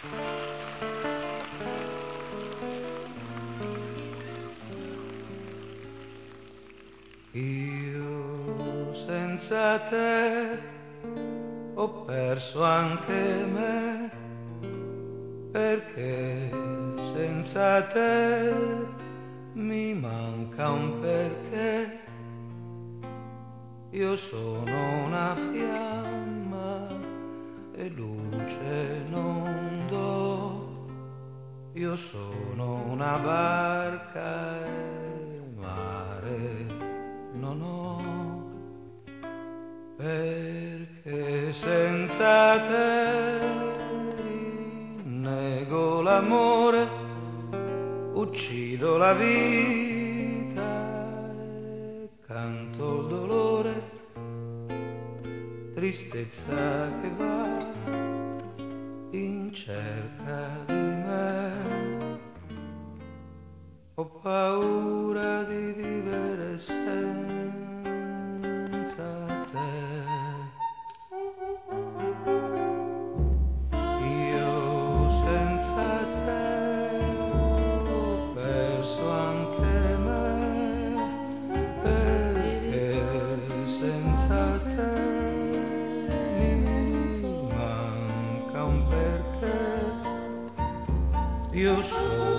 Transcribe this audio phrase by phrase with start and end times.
[0.00, 0.14] Io
[8.94, 10.58] senza te
[11.74, 14.10] ho perso anche me,
[15.50, 16.48] perché
[17.12, 18.54] senza te
[19.54, 21.98] mi manca un perché.
[23.90, 26.37] Io sono una fiamma
[31.88, 36.66] io sono una barca e mare
[37.32, 38.02] non ho,
[39.96, 43.40] perché senza te
[45.02, 46.86] rinnego l'amore,
[48.12, 50.68] uccido la vita
[52.26, 53.82] canto il dolore,
[55.72, 57.66] tristezza che va
[59.12, 60.87] in cerca di
[64.00, 66.86] Ho paura di vivere senza
[69.50, 69.74] te.
[74.06, 75.90] Io senza
[76.24, 76.46] te
[79.00, 80.30] ho anche me,
[83.66, 84.40] senza
[84.76, 84.92] te
[86.38, 86.52] mi
[87.52, 89.58] manca un perché.
[91.50, 92.37] Io sono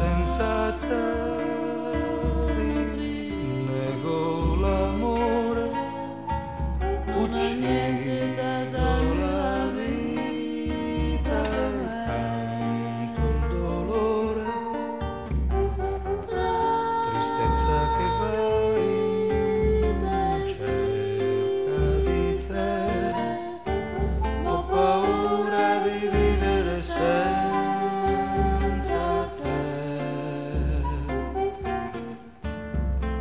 [0.00, 1.02] senza te
[3.68, 5.66] nego l'amore,
[7.20, 7.59] uccido.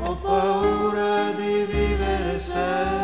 [0.09, 2.98] ho paura di vivere sempre.